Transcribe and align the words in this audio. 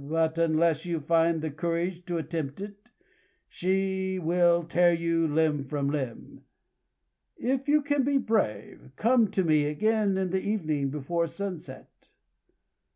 But 0.00 0.38
unless 0.38 0.84
you 0.84 0.98
find 0.98 1.40
the 1.40 1.52
courage 1.52 2.04
to 2.06 2.16
attempt 2.18 2.60
it, 2.60 2.88
she 3.48 4.18
will 4.18 4.64
tear 4.64 4.92
you 4.92 5.28
limb 5.28 5.62
from 5.62 5.86
limb. 5.88 6.42
If 7.36 7.68
you 7.68 7.82
can 7.82 8.02
be 8.02 8.18
brave, 8.18 8.90
come 8.96 9.30
to 9.30 9.44
me 9.44 9.66
again 9.66 10.16
in 10.18 10.30
the 10.30 10.42
evening 10.42 10.90
before 10.90 11.28
sunset." 11.28 12.08